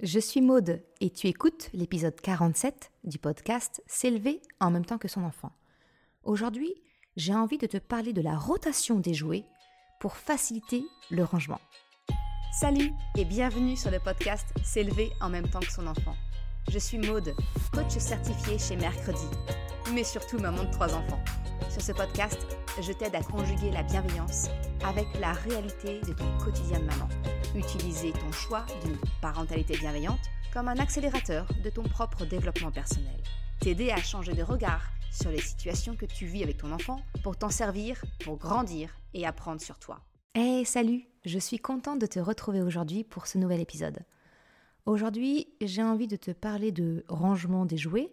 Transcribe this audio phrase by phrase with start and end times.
[0.00, 5.08] Je suis Maude et tu écoutes l'épisode 47 du podcast S'élever en même temps que
[5.08, 5.50] son enfant.
[6.22, 6.72] Aujourd'hui,
[7.16, 9.44] j'ai envie de te parler de la rotation des jouets
[9.98, 11.60] pour faciliter le rangement.
[12.60, 16.14] Salut et bienvenue sur le podcast S'élever en même temps que son enfant.
[16.70, 17.34] Je suis Maude,
[17.72, 19.26] coach certifié chez Mercredi,
[19.92, 21.24] mais surtout maman de trois enfants.
[21.70, 22.38] Sur ce podcast,
[22.80, 24.48] je t'aide à conjuguer la bienveillance
[24.84, 27.08] avec la réalité de ton quotidien de maman.
[27.54, 30.20] Utiliser ton choix d'une parentalité bienveillante
[30.52, 33.20] comme un accélérateur de ton propre développement personnel.
[33.60, 37.36] T'aider à changer de regard sur les situations que tu vis avec ton enfant pour
[37.36, 40.00] t'en servir, pour grandir et apprendre sur toi.
[40.34, 43.98] Hey, salut Je suis contente de te retrouver aujourd'hui pour ce nouvel épisode.
[44.86, 48.12] Aujourd'hui, j'ai envie de te parler de rangement des jouets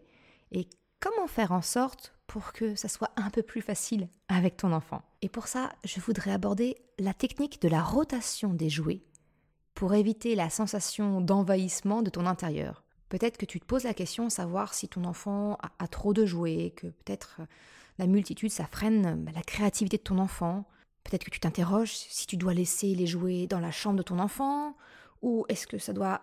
[0.52, 0.68] et
[1.00, 5.02] comment faire en sorte pour que ça soit un peu plus facile avec ton enfant.
[5.22, 9.02] Et pour ça, je voudrais aborder la technique de la rotation des jouets
[9.74, 12.84] pour éviter la sensation d'envahissement de ton intérieur.
[13.10, 16.26] Peut-être que tu te poses la question de savoir si ton enfant a, trop de
[16.26, 17.46] jouets, que peut-être euh,
[18.00, 20.66] la multitude, ça freine bah, la créativité de ton enfant.
[21.04, 24.18] Peut-être que tu t'interroges si tu dois laisser les jouets dans la chambre de ton
[24.18, 24.76] enfant,
[25.22, 26.22] ou est-ce que ça doit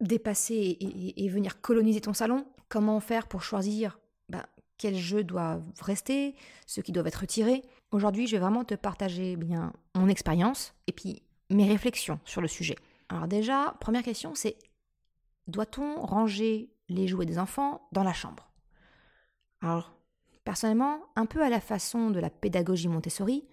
[0.00, 0.76] dépasser
[1.16, 2.46] et, venir coloniser ton salon?
[2.68, 3.98] Comment faire pour choisir?
[4.28, 4.46] Bah,
[4.78, 6.34] quels jeux doivent rester,
[6.66, 7.62] ceux qui doivent être retirés.
[7.90, 12.48] Aujourd'hui, je vais vraiment te partager bien mon expérience et puis mes réflexions sur le
[12.48, 12.76] sujet.
[13.08, 14.56] Alors déjà, première question, c'est
[15.46, 18.50] doit-on ranger les jouets des enfants dans la chambre?
[19.60, 19.94] Alors,
[20.44, 23.46] personnellement, un peu à la façon de la pédagogie Montessori,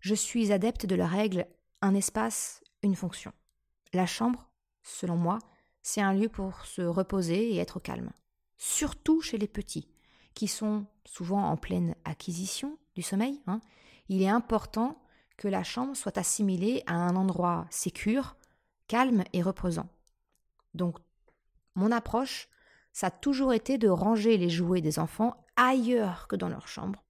[0.00, 1.46] je suis adepte de la règle
[1.82, 3.32] un espace, une fonction.
[3.92, 4.50] La chambre,
[4.82, 5.38] selon moi,
[5.82, 8.10] c'est un lieu pour se reposer et être calme.
[8.56, 9.88] Surtout chez les petits
[10.38, 13.60] qui sont souvent en pleine acquisition du sommeil, hein,
[14.08, 15.02] il est important
[15.36, 18.36] que la chambre soit assimilée à un endroit sécure,
[18.86, 19.88] calme et reposant.
[20.74, 20.98] Donc,
[21.74, 22.48] mon approche,
[22.92, 27.02] ça a toujours été de ranger les jouets des enfants ailleurs que dans leur chambre.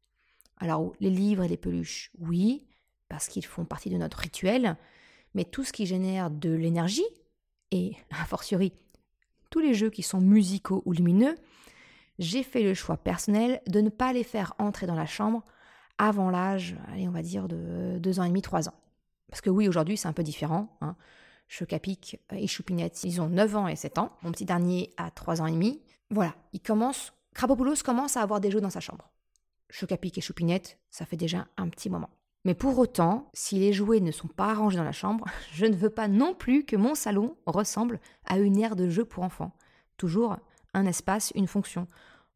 [0.56, 2.67] Alors, les livres et les peluches, oui,
[3.11, 4.78] parce qu'ils font partie de notre rituel,
[5.34, 7.05] mais tout ce qui génère de l'énergie,
[7.72, 8.72] et a fortiori
[9.50, 11.36] tous les jeux qui sont musicaux ou lumineux,
[12.18, 15.45] j'ai fait le choix personnel de ne pas les faire entrer dans la chambre
[15.98, 18.74] avant l'âge, allez, on va dire de 2 ans et demi, 3 ans.
[19.29, 20.77] Parce que oui, aujourd'hui, c'est un peu différent.
[20.80, 20.96] Hein.
[21.48, 24.12] Chocapic et Choupinette, ils ont 9 ans et 7 ans.
[24.23, 25.83] Mon petit dernier a 3 ans et demi.
[26.11, 29.11] Voilà, il commence, Krapopoulos commence à avoir des jeux dans sa chambre.
[29.70, 32.11] Chocapic et Choupinette, ça fait déjà un petit moment.
[32.45, 35.77] Mais pour autant, si les jouets ne sont pas rangés dans la chambre, je ne
[35.77, 39.52] veux pas non plus que mon salon ressemble à une aire de jeu pour enfants.
[39.96, 40.36] Toujours
[40.74, 41.86] un espace, une fonction.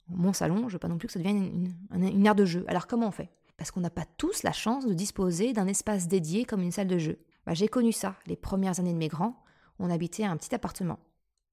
[0.09, 2.65] Mon salon, je veux pas non plus que ça devienne une, aire de jeu.
[2.69, 3.31] Alors comment on fait?
[3.57, 6.89] Parce qu'on n'a pas tous la chance de disposer d'un espace dédié comme une salle
[6.89, 7.19] de jeu.
[7.47, 9.43] Bah, j'ai connu ça les premières années de mes grands.
[9.79, 10.99] On habitait un petit appartement.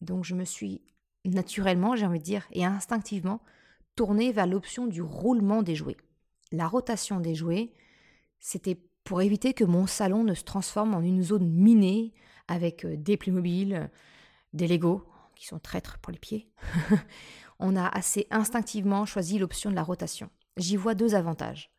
[0.02, 0.82] Donc je me suis
[1.26, 3.42] naturellement, j'ai envie de dire, et instinctivement,
[3.96, 5.98] tournée vers l'option du roulement des jouets.
[6.52, 7.74] La rotation des jouets,
[8.40, 12.14] c'était pour éviter que mon salon ne se transforme en une zone minée
[12.48, 13.90] avec euh, des Playmobil,
[14.54, 15.04] des Lego,
[15.40, 16.50] qui sont traîtres pour les pieds,
[17.60, 20.30] on a assez instinctivement choisi l'option de la rotation.
[20.58, 21.72] J'y vois deux avantages.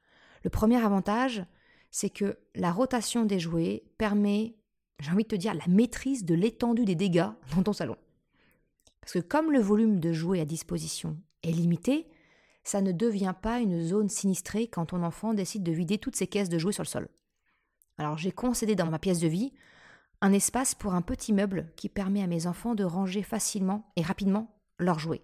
[0.45, 1.45] Le premier avantage,
[1.91, 4.57] c'est que la rotation des jouets permet,
[4.99, 7.97] j'ai envie de te dire, la maîtrise de l'étendue des dégâts dans ton salon.
[9.03, 12.09] Parce que comme le volume de jouets à disposition est limité,
[12.65, 16.27] ça ne devient pas une zone sinistrée quand ton enfant décide de vider toutes ses
[16.27, 17.09] caisses de jouets sur le sol.
[17.99, 19.53] Alors j'ai concédé dans ma pièce de vie
[20.23, 24.03] un espace pour un petit meuble qui permet à mes enfants de ranger facilement et
[24.03, 25.23] rapidement leurs jouets,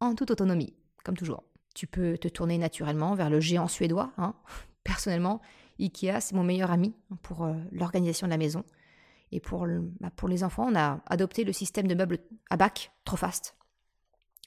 [0.00, 1.44] en toute autonomie, comme toujours.
[1.74, 4.12] Tu peux te tourner naturellement vers le géant suédois.
[4.18, 4.34] Hein.
[4.84, 5.40] Personnellement,
[5.78, 8.64] Ikea, c'est mon meilleur ami pour euh, l'organisation de la maison.
[9.30, 9.66] Et pour,
[10.00, 12.18] bah, pour les enfants, on a adopté le système de meubles
[12.48, 13.56] à bac, trop fast.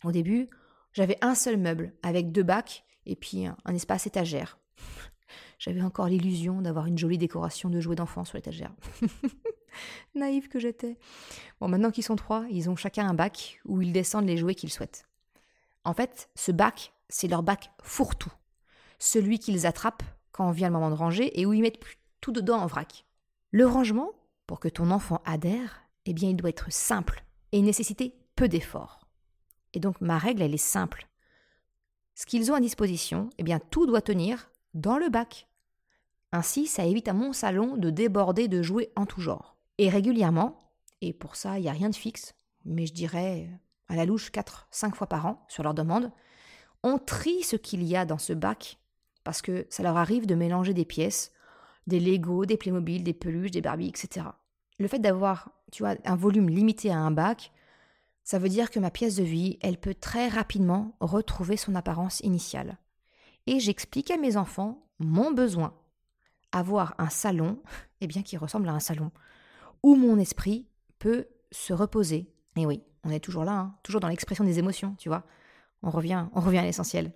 [0.03, 0.50] Au début,
[0.94, 4.58] j'avais un seul meuble avec deux bacs et puis un espace étagère.
[5.59, 8.73] J'avais encore l'illusion d'avoir une jolie décoration de jouets d'enfants sur l'étagère.
[10.16, 10.98] Naïve que j'étais.
[11.59, 14.56] Bon, maintenant qu'ils sont trois, ils ont chacun un bac où ils descendent les jouets
[14.56, 15.06] qu'ils souhaitent.
[15.84, 18.32] En fait, ce bac, c'est leur bac fourre-tout.
[19.00, 21.82] Celui qu'ils attrapent quand vient le moment de ranger et où ils mettent
[22.22, 23.06] tout dedans en vrac.
[23.52, 24.12] Le rangement,
[24.47, 29.08] pour que ton enfant adhère, eh bien, il doit être simple et nécessiter peu d'efforts.
[29.73, 31.08] Et donc, ma règle, elle est simple.
[32.16, 35.47] Ce qu'ils ont à disposition, eh bien, tout doit tenir dans le bac.
[36.32, 39.58] Ainsi, ça évite à mon salon de déborder de jouets en tout genre.
[39.82, 40.60] Et régulièrement,
[41.02, 42.36] et pour ça, il n'y a rien de fixe,
[42.66, 43.50] mais je dirais
[43.88, 46.12] à la louche 4-5 fois par an, sur leur demande,
[46.84, 48.78] on trie ce qu'il y a dans ce bac,
[49.24, 51.32] parce que ça leur arrive de mélanger des pièces,
[51.88, 54.28] des Lego, des Playmobil, des peluches, des Barbie, etc.
[54.78, 57.52] Le fait d'avoir, tu vois, un volume limité à un bac,
[58.24, 62.20] Ça veut dire que ma pièce de vie, elle peut très rapidement retrouver son apparence
[62.20, 62.78] initiale.
[63.48, 65.74] Et j'explique à mes enfants mon besoin.
[66.52, 67.64] Avoir un salon,
[68.02, 69.12] eh bien qui ressemble à un salon,
[69.84, 70.68] où mon esprit
[71.00, 72.32] peut se reposer.
[72.56, 75.24] Et oui, on est toujours là, hein, toujours dans l'expression des émotions, tu vois.
[75.84, 77.12] On revient, on revient à l'essentiel.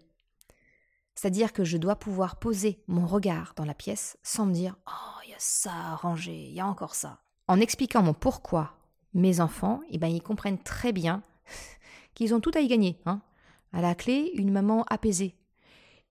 [1.13, 5.19] C'est-à-dire que je dois pouvoir poser mon regard dans la pièce sans me dire Oh,
[5.25, 7.19] il y a ça à ranger, il y a encore ça.
[7.47, 8.77] En expliquant mon pourquoi,
[9.13, 11.23] mes enfants, eh ben, ils comprennent très bien
[12.15, 12.99] qu'ils ont tout à y gagner.
[13.05, 13.21] Hein.
[13.71, 15.35] À la clé, une maman apaisée.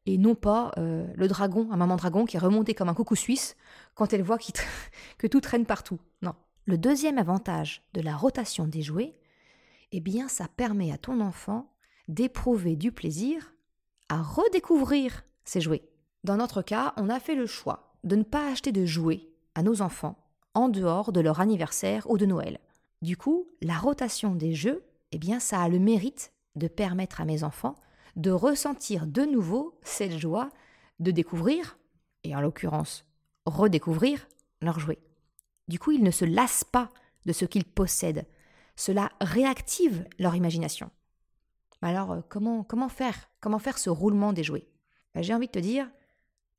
[0.06, 3.16] Et non pas euh, le dragon, un maman dragon qui est remonté comme un coucou
[3.16, 3.56] suisse
[3.94, 4.38] quand elle voit
[5.18, 5.98] que tout traîne partout.
[6.22, 6.34] Non.
[6.66, 9.14] Le deuxième avantage de la rotation des jouets,
[9.92, 11.70] eh bien, ça permet à ton enfant
[12.08, 13.54] d'éprouver du plaisir
[14.08, 15.84] à redécouvrir ses jouets.
[16.24, 19.62] Dans notre cas, on a fait le choix de ne pas acheter de jouets à
[19.62, 20.18] nos enfants
[20.54, 22.58] en dehors de leur anniversaire ou de Noël.
[23.02, 27.26] Du coup, la rotation des jeux, eh bien, ça a le mérite de permettre à
[27.26, 27.74] mes enfants
[28.16, 30.48] de ressentir de nouveau cette joie
[30.98, 31.76] de découvrir,
[32.22, 33.04] et en l'occurrence,
[33.44, 34.26] redécouvrir
[34.62, 35.00] leurs jouets.
[35.68, 36.90] Du coup, ils ne se lassent pas
[37.26, 38.26] de ce qu'ils possèdent.
[38.76, 40.90] Cela réactive leur imagination.
[41.82, 44.66] Alors, euh, comment, faire Comment faire ce roulement des jouets?
[45.14, 45.88] Ben, J'ai envie de te dire,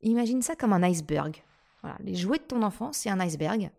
[0.01, 1.43] imagine ça comme un iceberg.
[1.99, 3.71] les jouets de ton enfant, c'est un iceberg.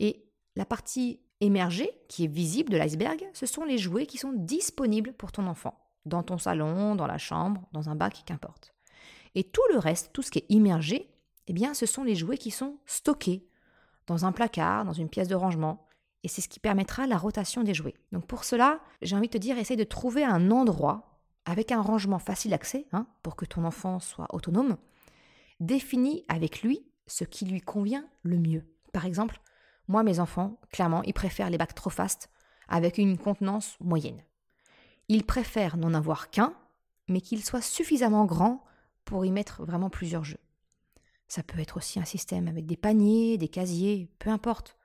[0.00, 0.24] Et
[0.56, 5.12] la partie émergée, qui est visible de l'iceberg, ce sont les jouets qui sont disponibles
[5.12, 8.74] pour ton enfant, dans ton salon, dans la chambre, dans un bac, qu'importe.
[9.34, 11.10] Et tout le reste, tout ce qui est immergé,
[11.46, 13.46] eh bien, ce sont les jouets qui sont stockés
[14.06, 15.86] dans un placard, dans une pièce de rangement,
[16.24, 17.94] et c'est ce qui permettra la rotation des jouets.
[18.12, 21.80] Donc pour cela, j'ai envie de te dire, essaye de trouver un endroit avec un
[21.80, 24.76] rangement facile d'accès, hein, pour que ton enfant soit autonome.
[25.60, 28.64] Définis avec lui ce qui lui convient le mieux.
[28.92, 29.40] Par exemple,
[29.88, 32.30] moi, mes enfants, clairement, ils préfèrent les bacs trop fast
[32.68, 34.22] avec une contenance moyenne.
[35.08, 36.54] Ils préfèrent n'en avoir qu'un,
[37.08, 38.64] mais qu'il soit suffisamment grand
[39.04, 40.41] pour y mettre vraiment plusieurs jeux.
[41.32, 44.76] Ça peut être aussi un système avec des paniers, des casiers, peu importe.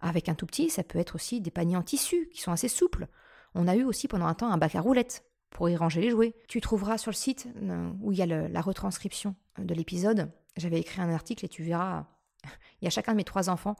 [0.00, 2.68] Avec un tout petit, ça peut être aussi des paniers en tissu qui sont assez
[2.68, 3.08] souples.
[3.56, 6.10] On a eu aussi pendant un temps un bac à roulettes pour y ranger les
[6.10, 6.36] jouets.
[6.46, 10.30] Tu trouveras sur le site euh, où il y a la retranscription de l'épisode.
[10.56, 12.06] J'avais écrit un article et tu verras,
[12.80, 13.74] il y a chacun de mes trois enfants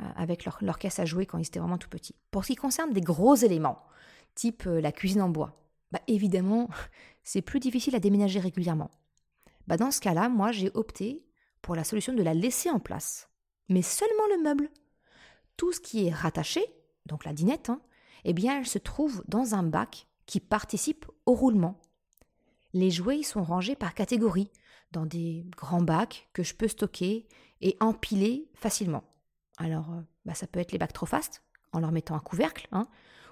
[0.00, 2.14] euh, avec leur, caisse à jouer quand ils étaient vraiment tout petits.
[2.30, 3.82] Pour ce qui concerne des gros éléments,
[4.36, 6.68] type euh, la cuisine en bois, bah évidemment,
[7.24, 8.92] c'est plus difficile à déménager régulièrement.
[9.66, 11.24] Bah dans ce cas-là, moi j'ai opté
[11.62, 13.30] pour la solution de la laisser en place,
[13.68, 14.70] mais seulement le meuble.
[15.56, 16.64] Tout ce qui est rattaché,
[17.06, 17.80] donc la dinette, hein,
[18.24, 21.80] eh bien elle se trouve dans un bac qui participe au roulement.
[22.72, 24.50] Les jouets sont rangés par catégorie,
[24.92, 27.26] dans des grands bacs que je peux stocker
[27.60, 29.04] et empiler facilement.
[29.56, 31.42] Alors, euh, bah, ça peut être les bacs trop fast,
[31.72, 32.86] en leur mettant un couvercle, hein,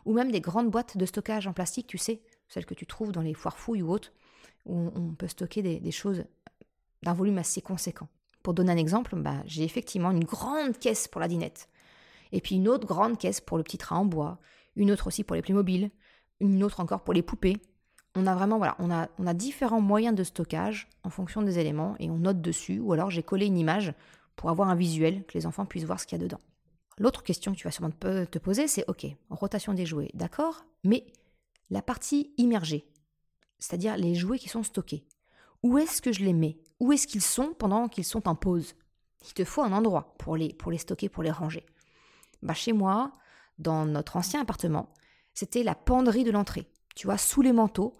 [0.04, 3.12] ou même des grandes boîtes de stockage en plastique, tu sais, celles que tu trouves
[3.12, 4.12] dans les foires fouilles ou autres,
[4.66, 6.24] où on peut stocker des, choses
[7.02, 8.08] d'un volume assez conséquent.
[8.42, 11.68] Pour donner un exemple, bah, j'ai effectivement une grande caisse pour la dinette,
[12.32, 14.38] et puis une autre grande caisse pour le petit train en bois,
[14.76, 15.90] une autre aussi pour les mobiles,
[16.40, 17.58] une autre encore pour les poupées.
[18.14, 21.58] On a vraiment, voilà, on a, on a différents moyens de stockage en fonction des
[21.58, 23.92] éléments et on note dessus, ou alors j'ai collé une image
[24.36, 26.40] pour avoir un visuel, que les enfants puissent voir ce qu'il y a dedans.
[26.98, 31.06] L'autre question que tu vas sûrement te poser, c'est ok, rotation des jouets, d'accord, mais
[31.68, 32.86] la partie immergée,
[33.58, 35.04] c'est-à-dire les jouets qui sont stockés,
[35.62, 36.58] où est-ce que je les mets?
[36.80, 38.74] Où est-ce qu'ils sont pendant qu'ils sont en pause
[39.26, 41.64] Il te faut un endroit pour les, pour les stocker, pour les ranger.
[42.42, 43.12] Bah chez moi,
[43.58, 44.92] dans notre ancien appartement,
[45.34, 46.66] c'était la penderie de l'entrée.
[46.96, 47.98] Tu vois, sous les manteaux,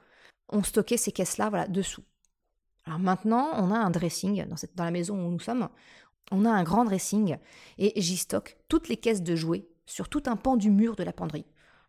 [0.48, 2.02] on stockait ces caisses-là, voilà, dessous.
[2.86, 5.68] Alors maintenant, on a un dressing dans, cette, dans la maison où nous sommes.
[6.32, 7.36] On a un grand dressing
[7.78, 11.02] et j'y stocke toutes les caisses de jouets sur tout un pan du mur de
[11.02, 11.44] la penderie.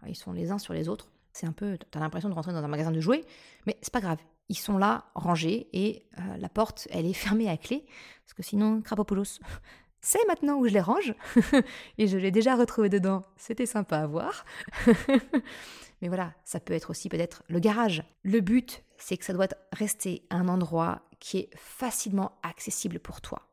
[0.08, 1.12] ils sont les uns sur les autres.
[1.32, 3.24] C'est un peu, tu as l'impression de rentrer dans un magasin de jouets,
[3.66, 4.20] mais c'est pas grave.
[4.50, 7.86] Ils sont là, rangés, et euh, la porte, elle est fermée à clé,
[8.26, 9.40] parce que sinon, Krapopoulos,
[10.02, 11.14] c'est maintenant où je les range,
[11.98, 13.24] et je l'ai déjà retrouvé dedans.
[13.38, 14.46] C'était sympa à voir.
[16.02, 18.04] Mais voilà, ça peut être aussi peut-être le garage.
[18.24, 23.48] Le but, c'est que ça doit rester un endroit qui est facilement accessible pour toi.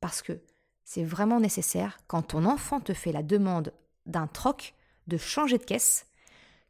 [0.00, 0.40] Parce que
[0.84, 3.72] c'est vraiment nécessaire quand ton enfant te fait la demande
[4.04, 4.74] d'un troc,
[5.06, 6.06] de changer de caisse,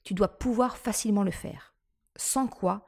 [0.04, 1.74] tu dois pouvoir facilement le faire.
[2.16, 2.86] Sans quoi,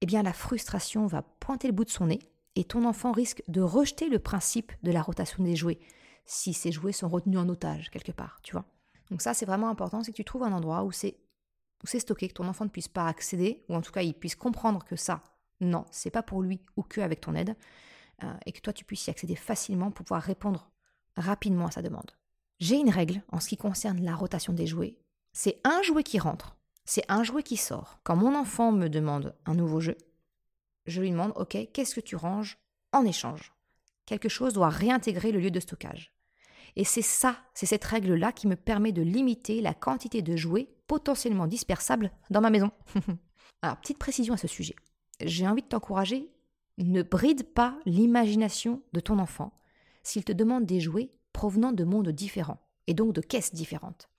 [0.00, 2.20] eh la frustration va pointer le bout de son nez
[2.56, 5.78] et ton enfant risque de rejeter le principe de la rotation des jouets
[6.24, 8.64] si ces jouets sont retenus en otage quelque part, tu vois.
[9.10, 11.16] Donc ça c'est vraiment important, c'est que tu trouves un endroit où c'est
[11.82, 14.14] où c'est stocké, que ton enfant ne puisse pas accéder, ou en tout cas il
[14.14, 15.22] puisse comprendre que ça,
[15.60, 17.56] non, c'est pas pour lui ou que avec ton aide,
[18.22, 20.70] euh, et que toi tu puisses y accéder facilement pour pouvoir répondre
[21.16, 22.10] rapidement à sa demande.
[22.58, 24.98] J'ai une règle en ce qui concerne la rotation des jouets.
[25.32, 26.56] C'est un jouet qui rentre,
[26.90, 28.00] c'est un jouet qui sort.
[28.02, 29.96] Quand mon enfant me demande un nouveau jeu,
[30.86, 32.58] je lui demande, OK, qu'est-ce que tu ranges
[32.92, 33.52] en échange?
[34.06, 36.12] Quelque chose doit réintégrer le lieu de stockage.
[36.74, 40.68] Et c'est ça, c'est cette règle-là qui me permet de limiter la quantité de jouets
[40.88, 42.72] potentiellement dispersables dans ma maison.
[43.62, 44.74] Alors, petite précision à ce sujet.
[45.20, 46.28] J'ai envie de t'encourager,
[46.78, 49.54] ne bride pas l'imagination de ton enfant
[50.02, 54.10] s'il te demande des jouets provenant de mondes différents, et donc de caisses différentes.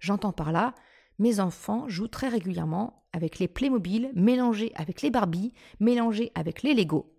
[0.00, 0.74] J'entends par là,
[1.18, 6.74] mes enfants jouent très régulièrement avec les Playmobil mélangés avec les Barbie, mélangés avec les
[6.74, 7.12] Lego.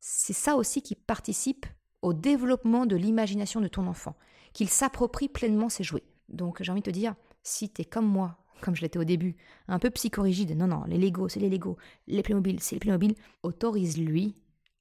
[0.00, 1.66] C'est ça aussi qui participe
[2.02, 4.16] au développement de l'imagination de ton enfant,
[4.52, 6.04] qu'il s'approprie pleinement ses jouets.
[6.28, 9.04] Donc j'ai envie de te dire, si tu es comme moi, comme je l'étais au
[9.04, 9.36] début,
[9.68, 11.76] un peu psychorigide, non, non, les Lego, c'est les Lego,
[12.06, 14.36] les Playmobil, c'est les Playmobil, autorise-lui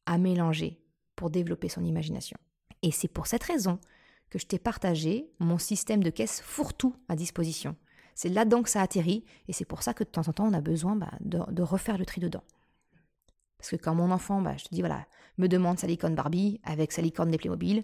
[0.05, 0.79] à mélanger
[1.15, 2.37] pour développer son imagination.
[2.81, 3.79] Et c'est pour cette raison
[4.29, 7.75] que je t'ai partagé mon système de caisse fourre-tout à disposition.
[8.15, 10.53] C'est là-dedans que ça atterrit, et c'est pour ça que de temps en temps, on
[10.53, 12.43] a besoin bah, de, refaire le tri dedans.
[13.57, 15.05] Parce que quand mon enfant, bah, je voilà,
[15.37, 17.83] me demande sa licorne Barbie avec sa licorne des Playmobil,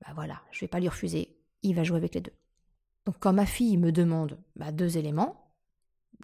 [0.00, 2.32] bah voilà, je vais pas lui refuser, il va jouer avec les deux.
[3.06, 5.54] Donc quand ma fille me demande bah, deux éléments,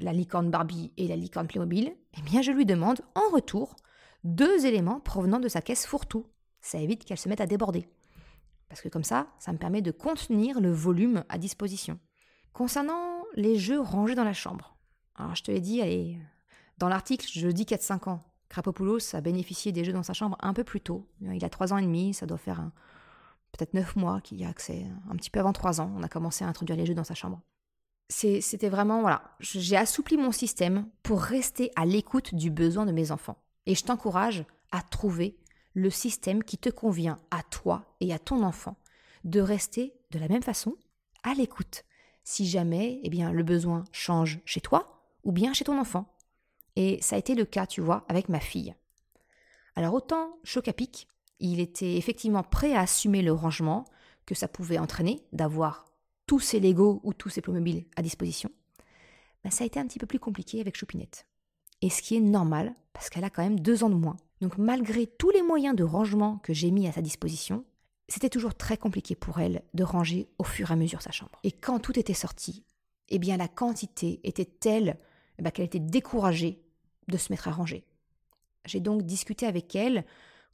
[0.00, 3.76] la licorne Barbie et la licorne Playmobil, eh bien je lui demande en retour
[4.24, 6.26] deux éléments provenant de sa caisse fourre-tout.
[6.60, 7.88] Ça évite qu'elle se mette à déborder.
[8.68, 12.00] Parce que comme ça, ça me permet de contenir le volume à disposition.
[12.52, 14.76] Concernant les jeux rangés dans la chambre,
[15.16, 16.18] alors je te l'ai dit,
[16.78, 18.20] dans l'article, je dis 4-5 ans.
[18.48, 21.06] Krapopoulos a bénéficié des jeux dans sa chambre un peu plus tôt.
[21.20, 22.70] Il a 3 ans et demi, ça doit faire
[23.52, 24.86] peut-être 9 mois qu'il y a accès.
[25.10, 27.14] Un petit peu avant 3 ans, on a commencé à introduire les jeux dans sa
[27.14, 27.40] chambre.
[28.08, 33.10] C'était vraiment, voilà, j'ai assoupli mon système pour rester à l'écoute du besoin de mes
[33.10, 33.38] enfants.
[33.66, 35.36] Et je t'encourage à trouver
[35.72, 38.76] le système qui te convient à toi et à ton enfant,
[39.24, 40.76] de rester de la même façon
[41.22, 41.84] à l'écoute
[42.24, 46.06] si jamais eh bien, le besoin change chez toi ou bien chez ton enfant.
[46.76, 48.74] Et ça a été le cas, tu vois, avec ma fille.
[49.76, 51.08] Alors autant choc à pic,
[51.40, 53.84] il était effectivement prêt à assumer le rangement
[54.26, 55.84] que ça pouvait entraîner d'avoir
[56.26, 58.50] tous ses Legos ou tous ses Playmobil à disposition.
[59.42, 61.26] Ben, ça a été un petit peu plus compliqué avec Choupinette.
[61.82, 64.16] Et ce qui est normal, parce qu'elle a quand même deux ans de moins.
[64.40, 67.64] Donc malgré tous les moyens de rangement que j'ai mis à sa disposition,
[68.08, 71.38] c'était toujours très compliqué pour elle de ranger au fur et à mesure sa chambre.
[71.42, 72.64] Et quand tout était sorti,
[73.08, 74.98] eh bien la quantité était telle
[75.38, 76.62] eh ben, qu'elle était découragée
[77.08, 77.84] de se mettre à ranger.
[78.66, 80.04] J'ai donc discuté avec elle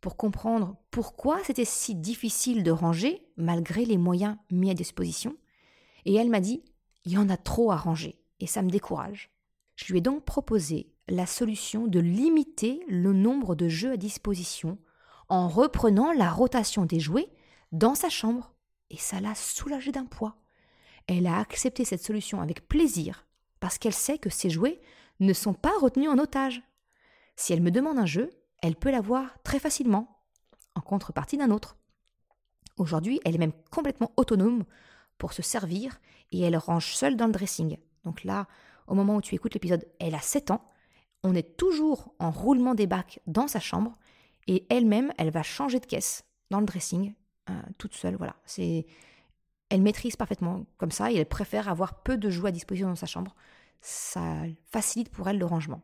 [0.01, 5.37] pour comprendre pourquoi c'était si difficile de ranger malgré les moyens mis à disposition.
[6.07, 6.63] Et elle m'a dit,
[7.05, 9.31] il y en a trop à ranger et ça me décourage.
[9.77, 14.79] Je lui ai donc proposé la solution de limiter le nombre de jeux à disposition
[15.29, 17.31] en reprenant la rotation des jouets
[17.73, 18.55] dans sa chambre,
[18.91, 20.37] et ça l'a soulagée d'un poids.
[21.07, 23.27] Elle a accepté cette solution avec plaisir,
[23.61, 24.81] parce qu'elle sait que ses jouets
[25.21, 26.63] ne sont pas retenus en otage.
[27.37, 28.31] Si elle me demande un jeu,
[28.63, 30.21] elle peut l'avoir très facilement,
[30.75, 31.77] en contrepartie d'un autre.
[32.77, 34.65] Aujourd'hui, elle est même complètement autonome
[35.19, 36.01] pour se servir
[36.33, 37.77] et elle range seule dans le dressing.
[38.05, 38.47] Donc là,
[38.87, 40.65] au moment où tu écoutes l'épisode, elle a 7 ans.
[41.23, 43.99] On est toujours en roulement des bacs dans sa chambre
[44.47, 47.15] et elle-même, elle va changer de caisse dans le dressing
[47.51, 48.17] euh, toute seule.
[48.17, 48.87] Voilà, c'est
[49.69, 52.97] elle maîtrise parfaitement comme ça et elle préfère avoir peu de jouets à disposition dans
[52.97, 53.35] sa chambre.
[53.81, 54.23] Ça
[54.71, 55.83] facilite pour elle le rangement.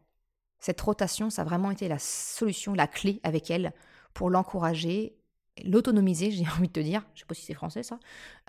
[0.58, 3.72] Cette rotation, ça a vraiment été la solution, la clé avec elle
[4.14, 5.16] pour l'encourager,
[5.64, 7.98] l'autonomiser, j'ai envie de te dire, je sais pas si c'est français ça,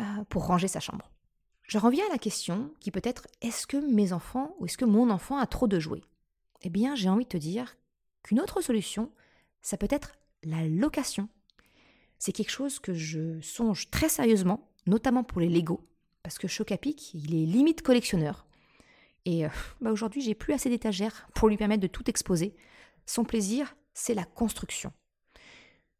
[0.02, 1.12] euh, pour ranger sa chambre.
[1.64, 4.86] Je reviens à la question qui peut être est-ce que mes enfants ou est-ce que
[4.86, 6.04] mon enfant a trop de jouets?
[6.62, 7.78] Eh bien, j'ai envie de te dire
[8.24, 9.12] qu'une autre solution,
[9.62, 11.28] ça peut être la location
[12.20, 15.88] c'est quelque chose que je songe très sérieusement, notamment pour les Lego,
[16.24, 18.46] parce que Chocapic, il est limite collectionneur.
[19.26, 19.50] Et euh,
[19.82, 22.56] bah aujourd'hui, j'ai plus assez d'étagères pour lui permettre de tout exposer.
[23.06, 24.94] Son plaisir, c'est la construction.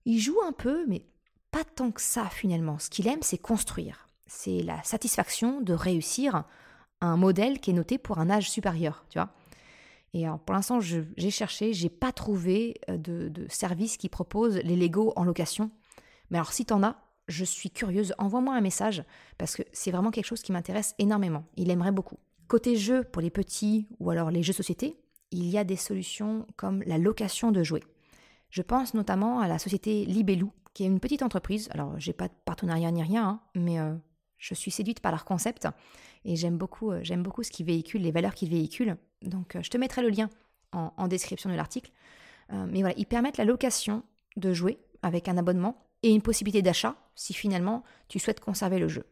[0.06, 1.06] Il joue un peu, mais
[1.52, 2.80] pas tant que ça finalement.
[2.80, 4.08] Ce qu'il aime, c'est construire.
[4.28, 6.46] C'est la satisfaction de réussir
[7.02, 9.34] un modèle qui est noté pour un âge supérieur, tu vois.
[10.14, 14.76] Et pour l'instant, j'ai cherché, j'ai pas trouvé euh, de, de service qui propose les
[14.76, 15.70] Lego en location.
[16.30, 19.04] Mais alors si t'en as, je suis curieuse, envoie-moi un message
[19.38, 21.46] parce que c'est vraiment quelque chose qui m'intéresse énormément.
[21.56, 22.18] Il aimerait beaucoup.
[22.48, 24.98] Côté jeux pour les petits ou alors les jeux société,
[25.32, 27.84] il y a des solutions comme la location de jouets.
[28.50, 31.68] Je pense notamment à la société Libellou, qui est une petite entreprise.
[31.72, 33.94] Alors, j'ai pas de partenariat ni rien, hein, mais euh,
[34.38, 35.68] je suis séduite par leur concept
[36.24, 38.96] et j'aime beaucoup, euh, beaucoup ce qu'ils véhiculent, les valeurs qu'ils véhiculent.
[39.24, 40.30] Donc, euh, je te mettrai le lien
[40.72, 41.92] en, en description de l'article.
[42.50, 44.04] mais voilà, ils permettent la location
[44.38, 48.88] de jouets avec un abonnement et une possibilité d'achat si finalement tu souhaites conserver le
[48.88, 49.06] jeu.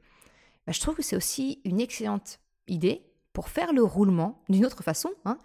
[0.65, 4.81] Bah, je trouve que c'est aussi une excellente idée pour faire le roulement d'une autre
[4.81, 5.37] façon hein,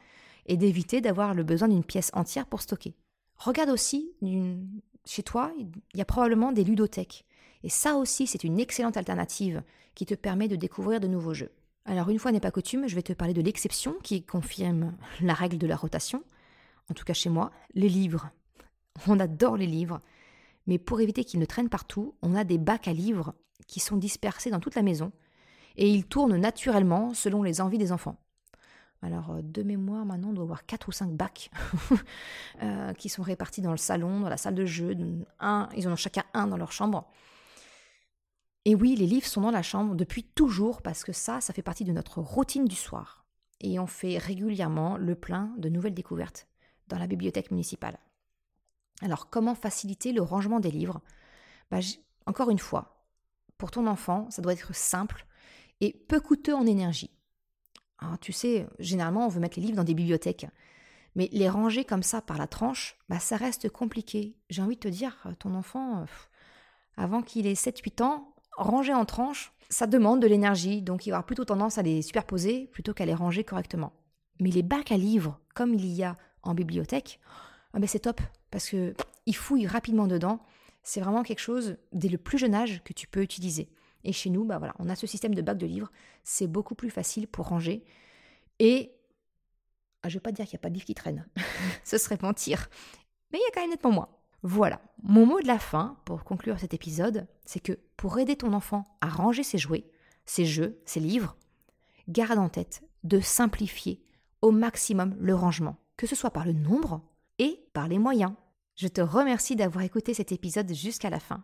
[0.47, 2.95] et d'éviter d'avoir le besoin d'une pièce entière pour stocker.
[3.37, 4.13] Regarde aussi,
[5.05, 7.25] chez toi, il y a probablement des ludothèques.
[7.63, 9.63] Et ça aussi, c'est une excellente alternative
[9.95, 11.53] qui te permet de découvrir de nouveaux jeux.
[11.85, 15.35] Alors une fois n'est pas coutume, je vais te parler de l'exception qui confirme la
[15.35, 16.23] règle de la rotation.
[16.91, 18.31] En tout cas chez moi, les livres.
[19.09, 20.01] On adore les livres.
[20.67, 23.35] Mais pour éviter qu'ils ne traînent partout, on a des bacs à livres
[23.67, 25.13] qui sont dispersés dans toute la maison
[25.77, 28.17] et ils tournent naturellement selon les envies des enfants.
[29.03, 31.51] Alors, euh, de mémoire, maintenant, on doit avoir 4 ou 5 bacs
[32.63, 34.97] euh, qui sont répartis dans le salon, dans la salle de jeu.
[35.39, 37.09] Un, ils en ont chacun un dans leur chambre.
[38.67, 41.63] Et oui, les livres sont dans la chambre depuis toujours parce que ça, ça fait
[41.63, 43.25] partie de notre routine du soir.
[43.61, 46.47] Et on fait régulièrement le plein de nouvelles découvertes
[46.89, 47.99] dans la bibliothèque municipale.
[49.01, 51.01] Alors, comment faciliter le rangement des livres?
[51.71, 51.79] Bah,
[52.27, 53.07] Encore une fois,
[53.59, 55.27] pour ton enfant, ça doit être simple
[55.81, 57.11] et peu coûteux en énergie.
[57.99, 60.47] Alors, tu sais, généralement, on veut mettre les livres dans des bibliothèques.
[61.17, 64.37] Mais les ranger comme ça par la tranche, bah, ça reste compliqué.
[64.49, 66.05] J'ai envie de te dire, ton enfant,
[66.97, 71.25] avant qu'il ait 7-8 ans, ranger en tranches, ça demande de l'énergie, donc il aura
[71.25, 73.93] plutôt tendance à les superposer plutôt qu'à les ranger correctement.
[74.41, 77.21] Mais les bacs à livres, comme il y a en bibliothèque,
[77.79, 78.95] ben c'est top, parce que
[79.27, 80.41] il fouille rapidement dedans.
[80.83, 83.69] C'est vraiment quelque chose, dès le plus jeune âge, que tu peux utiliser.
[84.03, 85.91] Et chez nous, bah voilà, on a ce système de bac de livres.
[86.25, 87.85] C'est beaucoup plus facile pour ranger.
[88.59, 88.93] Et
[90.03, 91.27] ah, je ne vais pas dire qu'il n'y a pas de livres qui traînent.
[91.85, 92.69] ce serait mentir.
[93.33, 94.09] Mais il y a quand même nettement moins.
[94.43, 98.55] Voilà, mon mot de la fin pour conclure cet épisode, c'est que pour aider ton
[98.55, 99.85] enfant à ranger ses jouets,
[100.25, 101.37] ses jeux, ses livres,
[102.09, 104.03] garde en tête de simplifier
[104.41, 107.03] au maximum le rangement, que ce soit par le nombre
[107.41, 108.35] et par les moyens.
[108.77, 111.43] Je te remercie d'avoir écouté cet épisode jusqu'à la fin.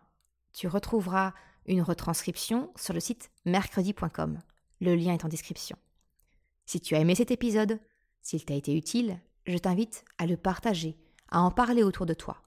[0.53, 1.33] Tu retrouveras
[1.65, 4.39] une retranscription sur le site mercredi.com.
[4.79, 5.77] Le lien est en description.
[6.65, 7.79] Si tu as aimé cet épisode,
[8.21, 10.97] s'il t'a été utile, je t'invite à le partager,
[11.29, 12.41] à en parler autour de toi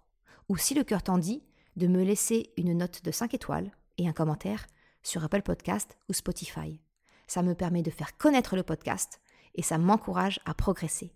[0.51, 1.45] ou si le cœur t'en dit,
[1.77, 4.67] de me laisser une note de 5 étoiles et un commentaire
[5.05, 6.81] sur Apple Podcast ou Spotify.
[7.29, 9.21] Ça me permet de faire connaître le podcast
[9.55, 11.15] et ça m'encourage à progresser.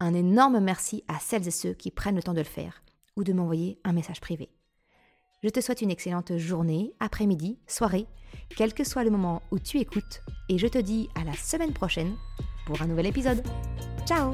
[0.00, 2.82] Un énorme merci à celles et ceux qui prennent le temps de le faire
[3.16, 4.50] ou de m'envoyer un message privé.
[5.42, 8.06] Je te souhaite une excellente journée, après-midi, soirée,
[8.56, 11.72] quel que soit le moment où tu écoutes, et je te dis à la semaine
[11.72, 12.14] prochaine
[12.66, 13.42] pour un nouvel épisode.
[14.06, 14.32] Ciao